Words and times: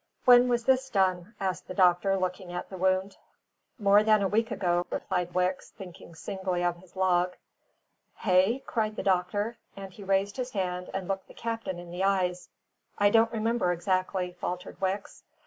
"When 0.25 0.47
was 0.47 0.65
this 0.65 0.89
done?" 0.89 1.35
asked 1.39 1.67
the 1.67 1.75
doctor, 1.75 2.17
looking 2.17 2.51
at 2.51 2.71
the 2.71 2.75
wound. 2.77 3.17
"More 3.77 4.01
than 4.01 4.23
a 4.23 4.27
week 4.27 4.49
ago," 4.49 4.87
replied 4.89 5.35
Wicks, 5.35 5.69
thinking 5.69 6.15
singly 6.15 6.63
of 6.63 6.77
his 6.77 6.95
log. 6.95 7.35
"Hey?" 8.15 8.63
cried 8.65 8.95
the 8.95 9.03
doctor, 9.03 9.57
and 9.75 9.93
he 9.93 10.03
raised 10.03 10.37
his 10.37 10.49
hand 10.53 10.89
and 10.91 11.07
looked 11.07 11.27
the 11.27 11.35
captain 11.35 11.77
in 11.77 11.91
the 11.91 12.03
eyes. 12.03 12.49
"I 12.97 13.11
don't 13.11 13.31
remember 13.31 13.71
exactly," 13.71 14.33
faltered 14.39 14.81
Wicks. 14.81 15.23